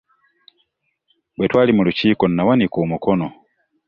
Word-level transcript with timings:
Bwe 1.35 1.47
twali 1.51 1.71
mu 1.77 1.81
lukiiko 1.87 2.23
nawanika 2.27 2.77
omukono. 2.85 3.27